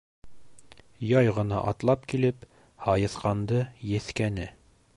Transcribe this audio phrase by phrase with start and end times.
[1.09, 2.47] Яй ғына атлап килеп
[2.87, 3.61] һайыҫҡанды
[3.91, 4.49] еҫкәне.